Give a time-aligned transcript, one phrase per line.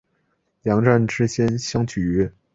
[0.63, 2.33] 两站之间相距约。